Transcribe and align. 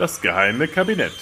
Das 0.00 0.22
geheime 0.22 0.66
Kabinett. 0.66 1.12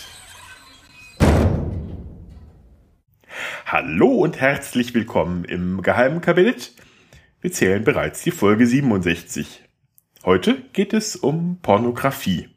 Hallo 3.67 4.07
und 4.07 4.41
herzlich 4.41 4.95
willkommen 4.95 5.45
im 5.45 5.83
geheimen 5.83 6.21
Kabinett. 6.21 6.75
Wir 7.41 7.51
zählen 7.51 7.83
bereits 7.83 8.23
die 8.23 8.31
Folge 8.31 8.69
67. 8.69 9.65
Heute 10.25 10.63
geht 10.73 10.93
es 10.93 11.17
um 11.17 11.59
Pornografie. 11.61 12.51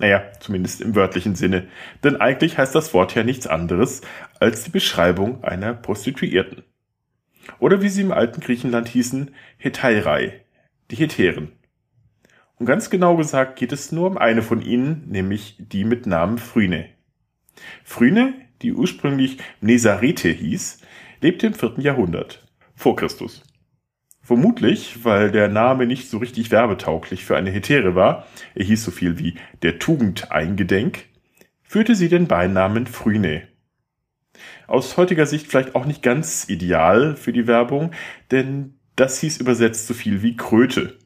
Naja, 0.00 0.32
zumindest 0.40 0.80
im 0.80 0.96
wörtlichen 0.96 1.36
Sinne, 1.36 1.68
denn 2.02 2.16
eigentlich 2.16 2.58
heißt 2.58 2.74
das 2.74 2.92
Wort 2.92 3.14
ja 3.14 3.22
nichts 3.22 3.46
anderes 3.46 4.00
als 4.40 4.64
die 4.64 4.70
Beschreibung 4.70 5.44
einer 5.44 5.74
Prostituierten. 5.74 6.64
Oder 7.60 7.82
wie 7.82 7.88
sie 7.88 8.02
im 8.02 8.10
alten 8.10 8.40
Griechenland 8.40 8.88
hießen, 8.88 9.32
Hetairai, 9.58 10.44
die 10.90 10.96
Heteren. 10.96 11.52
Und 12.60 12.66
ganz 12.66 12.90
genau 12.90 13.16
gesagt 13.16 13.58
geht 13.58 13.72
es 13.72 13.90
nur 13.90 14.06
um 14.06 14.18
eine 14.18 14.42
von 14.42 14.60
ihnen, 14.60 15.08
nämlich 15.08 15.56
die 15.58 15.82
mit 15.82 16.04
Namen 16.04 16.36
Phryne. 16.36 16.90
Phryne, 17.84 18.34
die 18.60 18.74
ursprünglich 18.74 19.38
Nesarete 19.62 20.28
hieß, 20.28 20.82
lebte 21.22 21.46
im 21.46 21.54
vierten 21.54 21.80
Jahrhundert 21.80 22.46
vor 22.74 22.96
Christus. 22.96 23.42
Vermutlich, 24.20 25.06
weil 25.06 25.30
der 25.30 25.48
Name 25.48 25.86
nicht 25.86 26.10
so 26.10 26.18
richtig 26.18 26.50
werbetauglich 26.50 27.24
für 27.24 27.34
eine 27.38 27.50
Hetäre 27.50 27.94
war, 27.94 28.26
er 28.54 28.66
hieß 28.66 28.84
so 28.84 28.90
viel 28.90 29.18
wie 29.18 29.36
der 29.62 29.78
Tugend 29.78 30.30
eingedenk, 30.30 31.06
führte 31.62 31.94
sie 31.94 32.10
den 32.10 32.28
Beinamen 32.28 32.86
Phryne. 32.86 33.48
Aus 34.66 34.98
heutiger 34.98 35.24
Sicht 35.24 35.46
vielleicht 35.46 35.74
auch 35.74 35.86
nicht 35.86 36.02
ganz 36.02 36.46
ideal 36.50 37.16
für 37.16 37.32
die 37.32 37.46
Werbung, 37.46 37.92
denn 38.30 38.78
das 38.96 39.18
hieß 39.18 39.38
übersetzt 39.38 39.86
so 39.86 39.94
viel 39.94 40.22
wie 40.22 40.36
Kröte. 40.36 40.98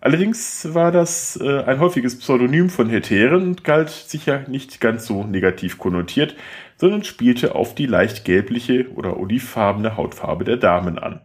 Allerdings 0.00 0.74
war 0.74 0.92
das 0.92 1.38
äh, 1.42 1.62
ein 1.64 1.80
häufiges 1.80 2.18
Pseudonym 2.18 2.70
von 2.70 2.88
Hetären 2.88 3.42
und 3.42 3.64
galt 3.64 3.90
sicher 3.90 4.44
nicht 4.48 4.80
ganz 4.80 5.06
so 5.06 5.24
negativ 5.24 5.78
konnotiert, 5.78 6.36
sondern 6.76 7.02
spielte 7.02 7.54
auf 7.54 7.74
die 7.74 7.86
leicht 7.86 8.24
gelbliche 8.24 8.90
oder 8.92 9.18
olivfarbene 9.18 9.96
Hautfarbe 9.96 10.44
der 10.44 10.56
Damen 10.56 10.98
an. 10.98 11.20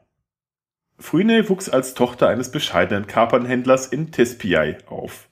Phryne 0.97 1.49
wuchs 1.49 1.69
als 1.69 1.93
Tochter 1.93 2.29
eines 2.29 2.49
bescheidenen 2.49 3.07
Kapernhändlers 3.07 3.87
in 3.87 4.11
Thespiae 4.11 4.77
auf. 4.87 5.27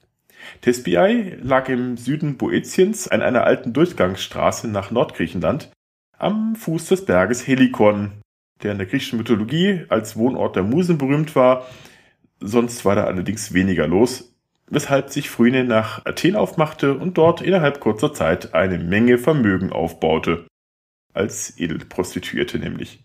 Thespiae 0.60 1.36
lag 1.42 1.68
im 1.68 1.96
Süden 1.96 2.36
Boetiens 2.36 3.08
an 3.08 3.22
einer 3.22 3.44
alten 3.44 3.72
Durchgangsstraße 3.72 4.68
nach 4.68 4.90
Nordgriechenland 4.90 5.70
am 6.18 6.54
Fuß 6.54 6.86
des 6.86 7.04
Berges 7.04 7.46
Helikon, 7.46 8.12
der 8.62 8.72
in 8.72 8.78
der 8.78 8.86
griechischen 8.86 9.18
Mythologie 9.18 9.84
als 9.88 10.16
Wohnort 10.16 10.54
der 10.56 10.62
Musen 10.62 10.98
berühmt 10.98 11.34
war. 11.34 11.66
Sonst 12.44 12.84
war 12.84 12.96
da 12.96 13.04
allerdings 13.04 13.54
weniger 13.54 13.86
los, 13.86 14.34
weshalb 14.68 15.10
sich 15.10 15.30
Phryne 15.30 15.62
nach 15.62 16.04
Athen 16.04 16.34
aufmachte 16.34 16.94
und 16.98 17.16
dort 17.16 17.40
innerhalb 17.40 17.78
kurzer 17.78 18.12
Zeit 18.12 18.52
eine 18.52 18.78
Menge 18.78 19.18
Vermögen 19.18 19.70
aufbaute. 19.70 20.46
Als 21.14 21.56
Edelprostituierte 21.58 22.58
nämlich. 22.58 23.00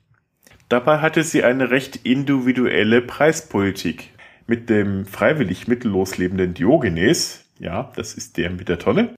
Dabei 0.70 1.00
hatte 1.00 1.24
sie 1.24 1.44
eine 1.44 1.70
recht 1.70 1.98
individuelle 2.04 3.02
Preispolitik. 3.02 4.12
Mit 4.48 4.70
dem 4.70 5.06
freiwillig 5.06 5.68
mittellos 5.68 6.18
lebenden 6.18 6.54
Diogenes, 6.54 7.46
ja, 7.60 7.92
das 7.96 8.14
ist 8.14 8.38
der 8.38 8.50
mit 8.50 8.70
der 8.70 8.80
Tonne, 8.80 9.14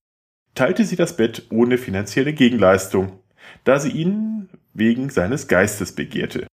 teilte 0.54 0.84
sie 0.84 0.96
das 0.96 1.16
Bett 1.16 1.46
ohne 1.50 1.78
finanzielle 1.78 2.34
Gegenleistung, 2.34 3.20
da 3.64 3.80
sie 3.80 3.92
ihn 3.92 4.50
wegen 4.74 5.10
seines 5.10 5.48
Geistes 5.48 5.94
begehrte. 5.94 6.49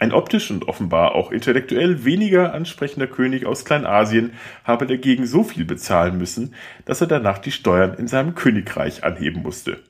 Ein 0.00 0.12
optisch 0.12 0.50
und 0.50 0.68
offenbar 0.68 1.14
auch 1.14 1.32
intellektuell 1.32 2.04
weniger 2.04 2.54
ansprechender 2.54 3.08
König 3.08 3.46
aus 3.46 3.64
Kleinasien 3.64 4.32
habe 4.62 4.86
dagegen 4.86 5.26
so 5.26 5.42
viel 5.42 5.64
bezahlen 5.64 6.18
müssen, 6.18 6.54
dass 6.84 7.00
er 7.00 7.08
danach 7.08 7.38
die 7.38 7.50
Steuern 7.50 7.94
in 7.94 8.06
seinem 8.06 8.34
Königreich 8.36 9.02
anheben 9.02 9.42
musste. 9.42 9.82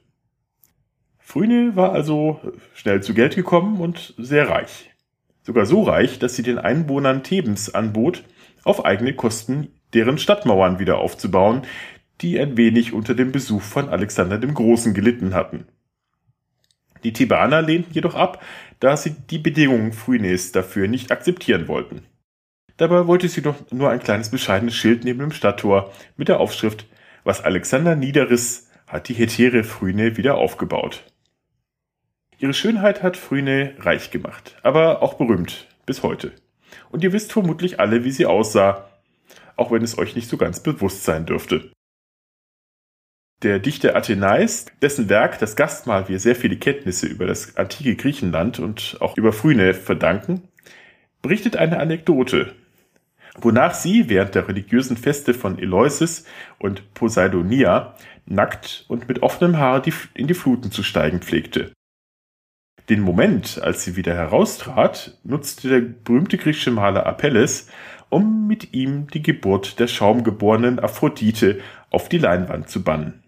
Phryne 1.19 1.77
war 1.77 1.93
also 1.93 2.41
schnell 2.75 3.03
zu 3.03 3.13
Geld 3.13 3.35
gekommen 3.35 3.81
und 3.81 4.15
sehr 4.17 4.49
reich. 4.49 4.91
Sogar 5.43 5.67
so 5.67 5.83
reich, 5.83 6.19
dass 6.19 6.37
sie 6.37 6.43
den 6.43 6.59
Einwohnern 6.59 7.23
Thebens 7.23 7.75
anbot, 7.75 8.25
auf 8.65 8.87
eigene 8.87 9.15
Kosten 9.15 9.69
deren 9.93 10.19
Stadtmauern 10.19 10.79
wieder 10.79 10.99
aufzubauen, 10.99 11.63
die 12.21 12.39
ein 12.39 12.57
wenig 12.57 12.93
unter 12.93 13.15
dem 13.15 13.33
Besuch 13.33 13.63
von 13.63 13.89
Alexander 13.89 14.39
dem 14.39 14.55
Großen 14.55 14.95
gelitten 14.95 15.35
hatten. 15.35 15.67
Die 17.05 17.13
Thebaner 17.13 17.63
lehnten 17.63 17.93
jedoch 17.93 18.15
ab, 18.15 18.43
da 18.81 18.97
sie 18.97 19.15
die 19.31 19.39
Bedingungen 19.39 19.93
Phrynes 19.93 20.53
dafür 20.53 20.89
nicht 20.89 21.11
akzeptieren 21.11 21.69
wollten. 21.69 22.03
Dabei 22.77 23.07
wollte 23.07 23.29
sie 23.29 23.43
doch 23.43 23.57
nur 23.71 23.91
ein 23.91 23.99
kleines 23.99 24.31
bescheidenes 24.31 24.75
Schild 24.75 25.05
neben 25.05 25.19
dem 25.19 25.33
Stadttor 25.33 25.93
mit 26.17 26.29
der 26.29 26.41
Aufschrift 26.41 26.87
Was 27.25 27.43
Alexander 27.43 27.97
niederriss, 27.97 28.69
hat 28.87 29.09
die 29.09 29.15
Hetäre 29.15 29.65
Phryne 29.65 30.17
wieder 30.17 30.37
aufgebaut. 30.37 31.05
Ihre 32.39 32.55
Schönheit 32.55 33.03
hat 33.03 33.17
Phryne 33.17 33.75
reich 33.81 34.11
gemacht, 34.11 34.57
aber 34.63 35.03
auch 35.03 35.15
berühmt, 35.15 35.67
bis 35.87 36.03
heute. 36.05 36.33
Und 36.91 37.03
ihr 37.03 37.13
wisst 37.13 37.33
vermutlich 37.33 37.81
alle, 37.81 38.05
wie 38.05 38.13
sie 38.13 38.27
aussah, 38.27 38.89
auch 39.57 39.73
wenn 39.73 39.83
es 39.83 39.99
euch 39.99 40.15
nicht 40.15 40.29
so 40.29 40.37
ganz 40.37 40.61
bewusst 40.63 41.05
sein 41.05 41.27
dürfte. 41.27 41.73
Der 43.45 43.61
Dichter 43.61 43.95
Athenais, 43.95 44.67
dessen 44.83 45.09
Werk 45.09 45.39
das 45.39 45.55
Gastmahl 45.55 46.09
wir 46.09 46.19
sehr 46.19 46.35
viele 46.35 46.57
Kenntnisse 46.57 47.07
über 47.07 47.25
das 47.25 47.57
antike 47.57 47.95
Griechenland 47.95 48.59
und 48.59 48.97
auch 48.99 49.17
über 49.17 49.33
Phryne 49.33 49.75
verdanken, 49.75 50.49
berichtet 51.23 51.57
eine 51.57 51.79
Anekdote, 51.79 52.57
wonach 53.41 53.75
sie 53.75 54.09
während 54.09 54.35
der 54.35 54.49
religiösen 54.49 54.97
Feste 54.97 55.35
von 55.35 55.57
Eleusis 55.61 56.25
und 56.59 56.93
Poseidonia 56.95 57.95
nackt 58.27 58.85
und 58.89 59.07
mit 59.07 59.23
offenem 59.23 59.57
Haar 59.57 59.85
in 60.15 60.27
die 60.27 60.35
Fluten 60.35 60.73
zu 60.73 60.83
steigen 60.83 61.21
pflegte. 61.21 61.71
Den 62.89 63.03
Moment, 63.03 63.63
als 63.63 63.85
sie 63.85 63.95
wieder 63.95 64.15
heraustrat, 64.15 65.17
nutzte 65.23 65.69
der 65.69 65.81
berühmte 65.81 66.39
griechische 66.39 66.73
Maler 66.73 67.07
Apelles, 67.07 67.69
um 68.09 68.49
mit 68.49 68.75
ihm 68.75 69.07
die 69.07 69.23
Geburt 69.23 69.79
der 69.79 69.87
schaumgeborenen 69.87 70.81
Aphrodite 70.81 71.61
auf 71.91 72.09
die 72.09 72.19
Leinwand 72.19 72.69
zu 72.69 72.83
bannen. 72.83 73.23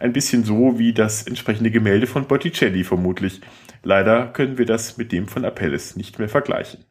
Ein 0.00 0.12
bisschen 0.12 0.44
so 0.44 0.78
wie 0.78 0.92
das 0.92 1.26
entsprechende 1.26 1.70
Gemälde 1.70 2.06
von 2.06 2.26
Botticelli 2.26 2.84
vermutlich. 2.84 3.40
Leider 3.82 4.28
können 4.28 4.58
wir 4.58 4.66
das 4.66 4.96
mit 4.96 5.12
dem 5.12 5.28
von 5.28 5.44
Apelles 5.44 5.96
nicht 5.96 6.18
mehr 6.18 6.28
vergleichen. 6.28 6.84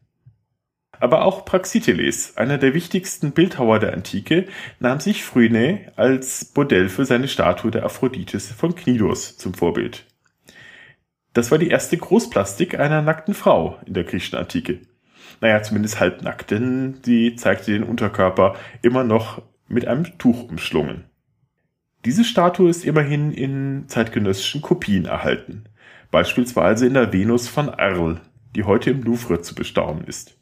Aber 1.00 1.24
auch 1.24 1.44
Praxiteles, 1.44 2.36
einer 2.36 2.56
der 2.56 2.72
wichtigsten 2.72 3.32
Bildhauer 3.32 3.78
der 3.78 3.92
Antike, 3.92 4.46
nahm 4.78 5.00
sich 5.00 5.24
Phryne 5.24 5.92
als 5.96 6.52
Modell 6.54 6.88
für 6.88 7.04
seine 7.04 7.28
Statue 7.28 7.70
der 7.70 7.84
Aphrodites 7.84 8.52
von 8.52 8.74
Knidos 8.74 9.36
zum 9.36 9.54
Vorbild. 9.54 10.04
Das 11.32 11.50
war 11.50 11.58
die 11.58 11.68
erste 11.68 11.98
Großplastik 11.98 12.78
einer 12.78 13.02
nackten 13.02 13.34
Frau 13.34 13.78
in 13.86 13.94
der 13.94 14.04
griechischen 14.04 14.38
Antike. 14.38 14.80
Naja, 15.40 15.62
zumindest 15.62 15.98
halbnackt, 15.98 16.52
denn 16.52 17.00
sie 17.02 17.34
zeigte 17.34 17.72
den 17.72 17.82
Unterkörper 17.82 18.54
immer 18.82 19.02
noch 19.02 19.42
mit 19.68 19.86
einem 19.86 20.16
Tuch 20.18 20.48
umschlungen. 20.48 21.04
Diese 22.04 22.24
Statue 22.24 22.68
ist 22.68 22.84
immerhin 22.84 23.32
in 23.32 23.84
zeitgenössischen 23.88 24.60
Kopien 24.60 25.06
erhalten, 25.06 25.64
beispielsweise 26.10 26.86
in 26.86 26.94
der 26.94 27.12
Venus 27.12 27.48
von 27.48 27.70
Arles, 27.70 28.20
die 28.54 28.64
heute 28.64 28.90
im 28.90 29.02
Louvre 29.02 29.40
zu 29.40 29.54
bestaunen 29.54 30.04
ist. 30.04 30.38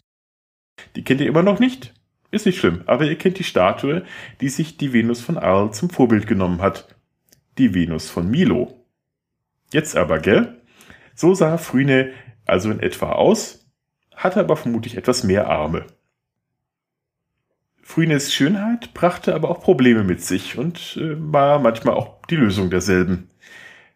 Die 0.97 1.05
kennt 1.05 1.21
ihr 1.21 1.29
immer 1.29 1.45
noch 1.45 1.61
nicht? 1.61 1.95
Ist 2.33 2.47
nicht 2.47 2.59
schlimm, 2.59 2.83
aber 2.87 3.05
ihr 3.05 3.17
kennt 3.17 3.39
die 3.39 3.45
Statue, 3.45 4.05
die 4.41 4.49
sich 4.49 4.77
die 4.77 4.93
Venus 4.93 5.21
von 5.21 5.39
Arles 5.39 5.79
zum 5.79 5.91
Vorbild 5.91 6.27
genommen 6.27 6.61
hat. 6.61 6.97
Die 7.59 7.75
Venus 7.75 8.11
von 8.11 8.29
Milo. 8.29 8.87
Jetzt 9.73 9.97
aber, 9.97 10.19
gell? 10.19 10.61
So 11.15 11.35
sah 11.35 11.59
Phryne 11.59 12.13
also 12.45 12.71
in 12.71 12.81
etwa 12.81 13.13
aus, 13.13 13.71
hatte 14.17 14.41
aber 14.41 14.57
vermutlich 14.57 14.97
etwas 14.97 15.25
mehr 15.25 15.49
Arme. 15.49 15.87
Phrynes 17.83 18.33
Schönheit 18.33 18.95
brachte 18.95 19.35
aber 19.35 19.51
auch 19.51 19.61
Probleme 19.61 20.05
mit 20.05 20.23
sich 20.23 20.57
und 20.57 20.97
äh, 20.97 21.17
war 21.19 21.59
manchmal 21.59 21.95
auch 21.95 22.25
die 22.27 22.37
Lösung 22.37 22.71
derselben. 22.71 23.29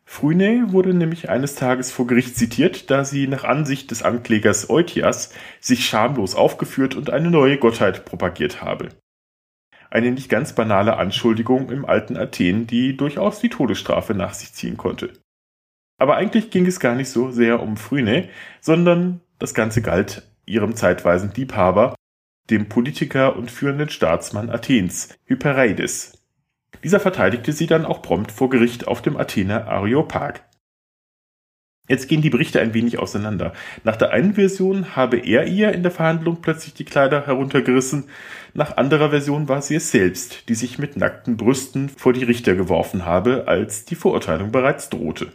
Phryne 0.04 0.72
wurde 0.72 0.94
nämlich 0.94 1.30
eines 1.30 1.56
Tages 1.56 1.90
vor 1.90 2.06
Gericht 2.06 2.36
zitiert, 2.36 2.90
da 2.90 3.04
sie 3.04 3.26
nach 3.26 3.42
Ansicht 3.42 3.90
des 3.90 4.02
Anklägers 4.04 4.70
Eutias 4.70 5.32
sich 5.60 5.86
schamlos 5.86 6.36
aufgeführt 6.36 6.94
und 6.94 7.10
eine 7.10 7.30
neue 7.30 7.58
Gottheit 7.58 8.04
propagiert 8.04 8.62
habe. 8.62 8.90
Eine 9.90 10.12
nicht 10.12 10.28
ganz 10.28 10.54
banale 10.54 10.96
Anschuldigung 10.96 11.70
im 11.70 11.84
alten 11.84 12.16
Athen, 12.16 12.66
die 12.66 12.96
durchaus 12.96 13.40
die 13.40 13.48
Todesstrafe 13.48 14.14
nach 14.14 14.34
sich 14.34 14.52
ziehen 14.52 14.76
konnte. 14.76 15.12
Aber 15.98 16.16
eigentlich 16.16 16.50
ging 16.50 16.66
es 16.66 16.78
gar 16.78 16.94
nicht 16.94 17.08
so 17.08 17.30
sehr 17.30 17.60
um 17.60 17.76
Phryne, 17.76 18.28
sondern 18.60 19.20
das 19.38 19.54
Ganze 19.54 19.82
galt 19.82 20.22
ihrem 20.44 20.76
zeitweisen 20.76 21.32
Liebhaber, 21.34 21.95
dem 22.50 22.68
Politiker 22.68 23.36
und 23.36 23.50
führenden 23.50 23.88
Staatsmann 23.88 24.50
Athens, 24.50 25.08
Hypereides. 25.24 26.24
Dieser 26.84 27.00
verteidigte 27.00 27.52
sie 27.52 27.66
dann 27.66 27.84
auch 27.84 28.02
prompt 28.02 28.30
vor 28.30 28.50
Gericht 28.50 28.86
auf 28.86 29.02
dem 29.02 29.16
Athener 29.16 29.66
Areopag. 29.66 30.42
Jetzt 31.88 32.08
gehen 32.08 32.20
die 32.20 32.30
Berichte 32.30 32.60
ein 32.60 32.74
wenig 32.74 32.98
auseinander. 32.98 33.52
Nach 33.84 33.96
der 33.96 34.10
einen 34.10 34.34
Version 34.34 34.96
habe 34.96 35.18
er 35.18 35.46
ihr 35.46 35.72
in 35.72 35.82
der 35.82 35.92
Verhandlung 35.92 36.40
plötzlich 36.42 36.74
die 36.74 36.84
Kleider 36.84 37.26
heruntergerissen. 37.26 38.08
Nach 38.54 38.76
anderer 38.76 39.10
Version 39.10 39.48
war 39.48 39.62
sie 39.62 39.76
es 39.76 39.92
selbst, 39.92 40.48
die 40.48 40.56
sich 40.56 40.78
mit 40.78 40.96
nackten 40.96 41.36
Brüsten 41.36 41.88
vor 41.88 42.12
die 42.12 42.24
Richter 42.24 42.56
geworfen 42.56 43.04
habe, 43.04 43.44
als 43.46 43.84
die 43.84 43.94
Verurteilung 43.94 44.50
bereits 44.50 44.90
drohte. 44.90 45.32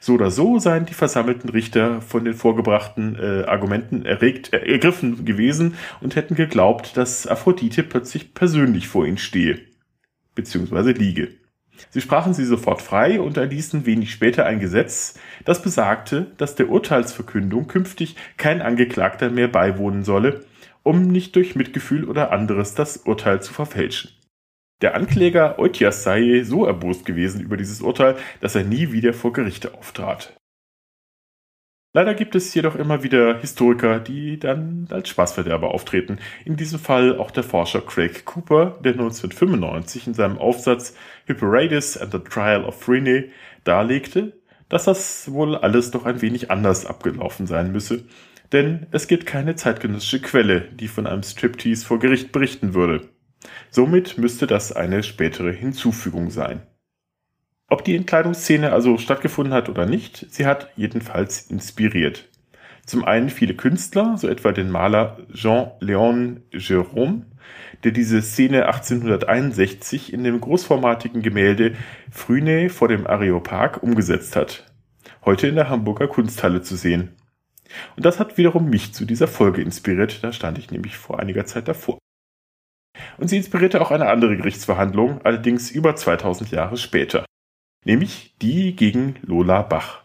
So 0.00 0.14
oder 0.14 0.30
so 0.30 0.58
seien 0.58 0.86
die 0.86 0.94
versammelten 0.94 1.50
Richter 1.50 2.00
von 2.00 2.24
den 2.24 2.34
vorgebrachten 2.34 3.16
äh, 3.16 3.44
Argumenten 3.46 4.04
erregt, 4.04 4.52
äh, 4.52 4.58
ergriffen 4.58 5.24
gewesen 5.24 5.74
und 6.00 6.16
hätten 6.16 6.34
geglaubt, 6.34 6.96
dass 6.96 7.26
Aphrodite 7.26 7.82
plötzlich 7.82 8.34
persönlich 8.34 8.88
vor 8.88 9.06
ihnen 9.06 9.18
stehe, 9.18 9.60
beziehungsweise 10.34 10.92
liege. 10.92 11.28
Sie 11.90 12.00
sprachen 12.00 12.34
sie 12.34 12.44
sofort 12.44 12.82
frei 12.82 13.20
und 13.20 13.36
erließen 13.36 13.86
wenig 13.86 14.10
später 14.10 14.46
ein 14.46 14.60
Gesetz, 14.60 15.18
das 15.44 15.62
besagte, 15.62 16.32
dass 16.38 16.54
der 16.54 16.70
Urteilsverkündung 16.70 17.66
künftig 17.66 18.16
kein 18.36 18.62
Angeklagter 18.62 19.30
mehr 19.30 19.48
beiwohnen 19.48 20.04
solle, 20.04 20.44
um 20.82 21.02
nicht 21.02 21.36
durch 21.36 21.54
Mitgefühl 21.54 22.04
oder 22.04 22.32
anderes 22.32 22.74
das 22.74 22.98
Urteil 22.98 23.42
zu 23.42 23.52
verfälschen. 23.52 24.10
Der 24.82 24.94
Ankläger 24.94 25.58
Eutias 25.58 26.02
sei 26.02 26.42
so 26.44 26.66
erbost 26.66 27.06
gewesen 27.06 27.40
über 27.40 27.56
dieses 27.56 27.80
Urteil, 27.80 28.16
dass 28.40 28.54
er 28.54 28.64
nie 28.64 28.92
wieder 28.92 29.14
vor 29.14 29.32
Gerichte 29.32 29.72
auftrat. 29.74 30.36
Leider 31.94 32.14
gibt 32.14 32.34
es 32.34 32.52
jedoch 32.52 32.74
immer 32.74 33.02
wieder 33.02 33.38
Historiker, 33.38 34.00
die 34.00 34.38
dann 34.38 34.86
als 34.90 35.08
Spaßverderber 35.08 35.70
auftreten. 35.70 36.18
In 36.44 36.56
diesem 36.56 36.78
Fall 36.78 37.18
auch 37.18 37.30
der 37.30 37.42
Forscher 37.42 37.80
Craig 37.80 38.26
Cooper, 38.26 38.78
der 38.84 38.92
1995 38.92 40.08
in 40.08 40.12
seinem 40.12 40.36
Aufsatz 40.36 40.94
Hyperides 41.24 41.96
and 41.96 42.12
the 42.12 42.18
Trial 42.18 42.64
of 42.64 42.78
Phryne 42.78 43.30
darlegte, 43.64 44.38
dass 44.68 44.84
das 44.84 45.32
wohl 45.32 45.56
alles 45.56 45.90
doch 45.90 46.04
ein 46.04 46.20
wenig 46.20 46.50
anders 46.50 46.84
abgelaufen 46.84 47.46
sein 47.46 47.72
müsse, 47.72 48.04
denn 48.52 48.88
es 48.90 49.08
gibt 49.08 49.24
keine 49.24 49.56
zeitgenössische 49.56 50.20
Quelle, 50.20 50.68
die 50.72 50.88
von 50.88 51.06
einem 51.06 51.22
Striptease 51.22 51.86
vor 51.86 51.98
Gericht 51.98 52.30
berichten 52.30 52.74
würde. 52.74 53.08
Somit 53.70 54.18
müsste 54.18 54.46
das 54.46 54.72
eine 54.72 55.02
spätere 55.02 55.52
Hinzufügung 55.52 56.30
sein. 56.30 56.62
Ob 57.68 57.84
die 57.84 57.96
Entkleidungsszene 57.96 58.72
also 58.72 58.96
stattgefunden 58.96 59.52
hat 59.52 59.68
oder 59.68 59.86
nicht, 59.86 60.26
sie 60.30 60.46
hat 60.46 60.70
jedenfalls 60.76 61.42
inspiriert. 61.50 62.28
Zum 62.86 63.04
einen 63.04 63.30
viele 63.30 63.54
Künstler, 63.54 64.16
so 64.16 64.28
etwa 64.28 64.52
den 64.52 64.70
Maler 64.70 65.18
Jean-Léon 65.32 66.42
Gérôme, 66.52 67.22
der 67.82 67.90
diese 67.90 68.22
Szene 68.22 68.66
1861 68.66 70.12
in 70.12 70.22
dem 70.22 70.40
großformatigen 70.40 71.22
Gemälde 71.22 71.74
Phryne 72.10 72.70
vor 72.70 72.86
dem 72.86 73.06
Areopag 73.08 73.82
umgesetzt 73.82 74.36
hat. 74.36 74.72
Heute 75.24 75.48
in 75.48 75.56
der 75.56 75.68
Hamburger 75.68 76.06
Kunsthalle 76.06 76.62
zu 76.62 76.76
sehen. 76.76 77.16
Und 77.96 78.06
das 78.06 78.20
hat 78.20 78.38
wiederum 78.38 78.70
mich 78.70 78.94
zu 78.94 79.04
dieser 79.04 79.26
Folge 79.26 79.62
inspiriert, 79.62 80.22
da 80.22 80.32
stand 80.32 80.58
ich 80.58 80.70
nämlich 80.70 80.96
vor 80.96 81.18
einiger 81.18 81.44
Zeit 81.44 81.66
davor. 81.66 81.98
Und 83.18 83.28
sie 83.28 83.36
inspirierte 83.36 83.80
auch 83.80 83.90
eine 83.90 84.08
andere 84.08 84.36
Gerichtsverhandlung, 84.36 85.20
allerdings 85.24 85.70
über 85.70 85.96
2000 85.96 86.50
Jahre 86.50 86.76
später 86.76 87.24
nämlich 87.86 88.34
die 88.42 88.76
gegen 88.76 89.14
Lola 89.22 89.62
Bach. 89.62 90.02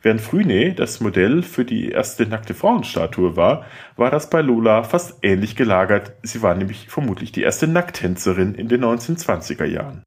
Während 0.00 0.20
Phryne 0.20 0.72
das 0.72 1.00
Modell 1.00 1.42
für 1.42 1.64
die 1.64 1.90
erste 1.90 2.26
nackte 2.26 2.54
Frauenstatue 2.54 3.36
war, 3.36 3.66
war 3.96 4.10
das 4.10 4.30
bei 4.30 4.40
Lola 4.40 4.84
fast 4.84 5.18
ähnlich 5.22 5.56
gelagert. 5.56 6.12
Sie 6.22 6.40
war 6.40 6.54
nämlich 6.54 6.88
vermutlich 6.88 7.32
die 7.32 7.42
erste 7.42 7.66
Nacktänzerin 7.66 8.54
in 8.54 8.68
den 8.68 8.84
1920er 8.84 9.64
Jahren. 9.64 10.04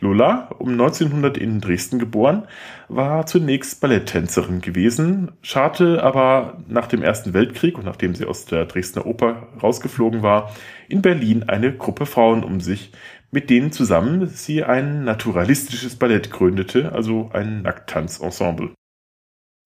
Lola, 0.00 0.50
um 0.58 0.70
1900 0.70 1.36
in 1.38 1.60
Dresden 1.60 1.98
geboren, 1.98 2.46
war 2.88 3.26
zunächst 3.26 3.80
Balletttänzerin 3.80 4.60
gewesen, 4.60 5.32
scharte 5.42 6.02
aber 6.02 6.58
nach 6.68 6.86
dem 6.86 7.02
Ersten 7.02 7.34
Weltkrieg 7.34 7.78
und 7.78 7.84
nachdem 7.84 8.14
sie 8.14 8.26
aus 8.26 8.44
der 8.44 8.66
Dresdner 8.66 9.06
Oper 9.06 9.48
rausgeflogen 9.62 10.22
war, 10.22 10.54
in 10.88 11.02
Berlin 11.02 11.44
eine 11.48 11.76
Gruppe 11.76 12.06
Frauen 12.06 12.44
um 12.44 12.60
sich, 12.60 12.92
mit 13.30 13.50
denen 13.50 13.72
zusammen 13.72 14.26
sie 14.28 14.64
ein 14.64 15.04
naturalistisches 15.04 15.96
Ballett 15.96 16.30
gründete, 16.30 16.92
also 16.92 17.30
ein 17.32 17.62
Nacktanzensemble. 17.62 18.72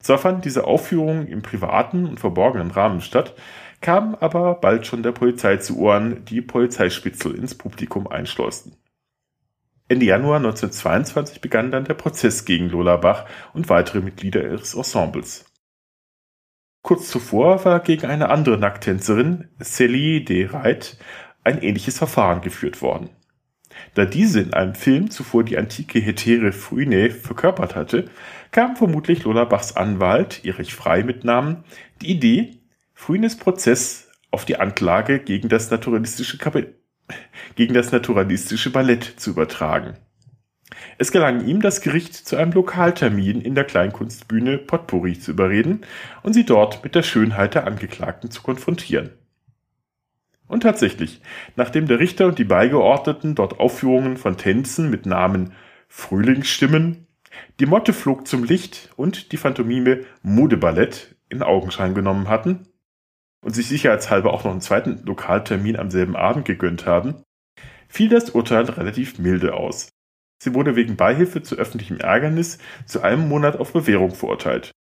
Zwar 0.02 0.18
fand 0.18 0.44
diese 0.44 0.64
Aufführung 0.64 1.26
im 1.26 1.42
privaten 1.42 2.06
und 2.06 2.20
verborgenen 2.20 2.70
Rahmen 2.70 3.02
statt, 3.02 3.34
kam 3.80 4.14
aber 4.14 4.54
bald 4.54 4.86
schon 4.86 5.02
der 5.02 5.12
Polizei 5.12 5.58
zu 5.58 5.78
Ohren, 5.78 6.24
die 6.24 6.40
Polizeispitzel 6.40 7.34
ins 7.34 7.54
Publikum 7.54 8.06
einschleusten. 8.06 8.79
Ende 9.90 10.06
Januar 10.06 10.36
1922 10.36 11.40
begann 11.40 11.72
dann 11.72 11.84
der 11.84 11.94
Prozess 11.94 12.44
gegen 12.44 12.68
Lola 12.68 12.96
Bach 12.96 13.24
und 13.54 13.68
weitere 13.68 14.00
Mitglieder 14.00 14.40
ihres 14.40 14.74
Ensembles. 14.74 15.46
Kurz 16.80 17.10
zuvor 17.10 17.64
war 17.64 17.80
gegen 17.80 18.06
eine 18.06 18.28
andere 18.28 18.56
Nackttänzerin, 18.56 19.48
Celie 19.60 20.24
de 20.24 20.46
Reit, 20.46 20.96
ein 21.42 21.60
ähnliches 21.60 21.98
Verfahren 21.98 22.40
geführt 22.40 22.82
worden. 22.82 23.10
Da 23.94 24.04
diese 24.04 24.40
in 24.40 24.54
einem 24.54 24.76
Film 24.76 25.10
zuvor 25.10 25.42
die 25.42 25.58
antike 25.58 25.98
Hetäre 25.98 26.52
Phryne 26.52 27.10
verkörpert 27.10 27.74
hatte, 27.74 28.08
kam 28.52 28.76
vermutlich 28.76 29.24
Lola 29.24 29.44
Bachs 29.44 29.74
Anwalt, 29.74 30.44
Erich 30.44 30.72
Frei 30.72 31.02
mit 31.02 31.24
Namen, 31.24 31.64
die 32.00 32.12
Idee, 32.12 32.60
Phrynes 32.94 33.36
Prozess 33.36 34.08
auf 34.30 34.44
die 34.44 34.56
Anklage 34.56 35.18
gegen 35.18 35.48
das 35.48 35.72
naturalistische, 35.72 36.38
Kap 36.38 36.54
gegen 37.54 37.74
das 37.74 37.92
naturalistische 37.92 38.70
Ballett 38.70 39.04
zu 39.04 39.30
übertragen. 39.30 39.96
Es 40.98 41.12
gelang 41.12 41.46
ihm, 41.46 41.60
das 41.60 41.80
Gericht 41.80 42.14
zu 42.14 42.36
einem 42.36 42.52
Lokaltermin 42.52 43.40
in 43.40 43.54
der 43.54 43.64
Kleinkunstbühne 43.64 44.58
Potpourri 44.58 45.18
zu 45.18 45.32
überreden 45.32 45.80
und 46.22 46.32
sie 46.32 46.44
dort 46.44 46.84
mit 46.84 46.94
der 46.94 47.02
Schönheit 47.02 47.54
der 47.54 47.66
Angeklagten 47.66 48.30
zu 48.30 48.42
konfrontieren. 48.42 49.10
Und 50.46 50.64
tatsächlich, 50.64 51.20
nachdem 51.56 51.86
der 51.86 52.00
Richter 52.00 52.26
und 52.26 52.38
die 52.38 52.44
Beigeordneten 52.44 53.34
dort 53.34 53.60
Aufführungen 53.60 54.16
von 54.16 54.36
Tänzen 54.36 54.90
mit 54.90 55.06
Namen 55.06 55.52
Frühlingsstimmen, 55.88 57.06
die 57.60 57.66
Motte 57.66 57.92
flog 57.92 58.26
zum 58.26 58.44
Licht 58.44 58.90
und 58.96 59.32
die 59.32 59.36
Phantomime 59.36 60.04
Modeballett 60.22 61.14
in 61.28 61.42
Augenschein 61.42 61.94
genommen 61.94 62.28
hatten 62.28 62.68
und 63.42 63.54
sich 63.54 63.68
sicherheitshalber 63.68 64.32
auch 64.32 64.44
noch 64.44 64.50
einen 64.50 64.60
zweiten 64.60 65.02
Lokaltermin 65.04 65.76
am 65.76 65.90
selben 65.90 66.16
Abend 66.16 66.44
gegönnt 66.44 66.84
haben, 66.84 67.22
fiel 67.90 68.08
das 68.08 68.30
Urteil 68.30 68.64
relativ 68.64 69.18
milde 69.18 69.52
aus. 69.54 69.90
Sie 70.42 70.54
wurde 70.54 70.74
wegen 70.76 70.96
Beihilfe 70.96 71.42
zu 71.42 71.56
öffentlichem 71.56 71.98
Ärgernis 71.98 72.58
zu 72.86 73.02
einem 73.02 73.28
Monat 73.28 73.56
auf 73.56 73.74
Bewährung 73.74 74.14
verurteilt. 74.14 74.70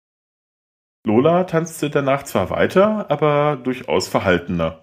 Lola 1.04 1.44
tanzte 1.44 1.90
danach 1.90 2.22
zwar 2.22 2.48
weiter, 2.50 3.10
aber 3.10 3.56
durchaus 3.56 4.08
verhaltener. 4.08 4.80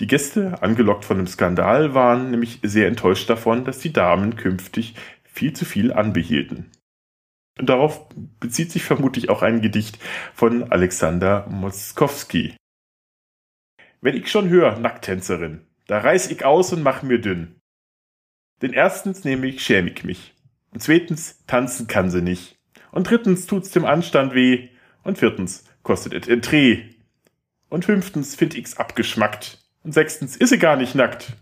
Die 0.00 0.06
Gäste, 0.06 0.62
angelockt 0.62 1.04
von 1.04 1.16
dem 1.16 1.26
Skandal, 1.26 1.94
waren 1.94 2.30
nämlich 2.30 2.60
sehr 2.62 2.86
enttäuscht 2.88 3.30
davon, 3.30 3.64
dass 3.64 3.78
die 3.78 3.92
Damen 3.92 4.36
künftig 4.36 4.94
viel 5.22 5.54
zu 5.54 5.64
viel 5.64 5.92
anbehielten. 5.92 6.70
Und 7.58 7.68
darauf 7.68 8.08
bezieht 8.40 8.72
sich 8.72 8.82
vermutlich 8.84 9.30
auch 9.30 9.42
ein 9.42 9.60
Gedicht 9.60 9.98
von 10.34 10.70
Alexander 10.70 11.46
Moskowski. 11.48 12.56
Wenn 14.00 14.16
ich 14.16 14.30
schon 14.30 14.48
höre, 14.48 14.78
Nacktänzerin, 14.78 15.66
da 15.86 15.98
reiß 15.98 16.30
ich 16.30 16.44
aus 16.44 16.72
und 16.72 16.82
mach 16.82 17.02
mir 17.02 17.20
dünn. 17.20 17.60
Denn 18.62 18.72
erstens 18.72 19.24
schäm 19.24 19.86
ich 19.86 20.04
mich. 20.04 20.34
Und 20.70 20.82
zweitens, 20.82 21.44
tanzen 21.46 21.86
kann 21.86 22.10
sie 22.10 22.22
nicht. 22.22 22.58
Und 22.90 23.10
drittens 23.10 23.46
tut's 23.46 23.70
dem 23.70 23.84
Anstand 23.84 24.34
weh. 24.34 24.68
Und 25.02 25.18
viertens, 25.18 25.64
kostet 25.82 26.14
et 26.14 26.28
Entree. 26.28 26.94
Und 27.68 27.84
fünftens 27.84 28.34
find 28.34 28.54
ich's 28.54 28.76
abgeschmackt. 28.76 29.58
Und 29.82 29.92
sechstens 29.92 30.36
ist 30.36 30.50
sie 30.50 30.58
gar 30.58 30.76
nicht 30.76 30.94
nackt. 30.94 31.34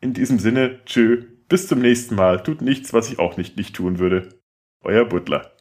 In 0.00 0.14
diesem 0.14 0.38
Sinne, 0.38 0.84
tschö, 0.84 1.24
bis 1.48 1.68
zum 1.68 1.80
nächsten 1.80 2.16
Mal. 2.16 2.42
Tut 2.42 2.60
nichts, 2.60 2.92
was 2.92 3.10
ich 3.10 3.18
auch 3.18 3.36
nicht 3.36 3.56
nicht 3.56 3.76
tun 3.76 3.98
würde. 3.98 4.40
Euer 4.82 5.04
Butler. 5.04 5.52